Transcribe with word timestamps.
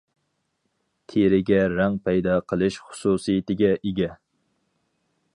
تېرىگە 1.11 1.59
رەڭ 1.73 1.99
پەيدا 2.07 2.37
قىلىش 2.51 2.79
خۇسۇسىيىتىگە 2.85 3.69
ئىگە. 3.91 4.09